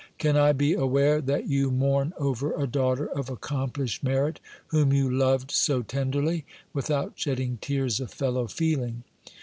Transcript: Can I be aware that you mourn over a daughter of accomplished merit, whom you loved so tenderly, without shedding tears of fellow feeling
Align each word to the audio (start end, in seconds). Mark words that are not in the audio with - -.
Can 0.17 0.35
I 0.35 0.51
be 0.51 0.73
aware 0.73 1.21
that 1.21 1.47
you 1.47 1.69
mourn 1.69 2.13
over 2.17 2.55
a 2.55 2.65
daughter 2.65 3.05
of 3.05 3.29
accomplished 3.29 4.03
merit, 4.03 4.39
whom 4.69 4.91
you 4.91 5.07
loved 5.11 5.51
so 5.51 5.83
tenderly, 5.83 6.43
without 6.73 7.13
shedding 7.17 7.59
tears 7.61 7.99
of 7.99 8.11
fellow 8.11 8.47
feeling 8.47 9.03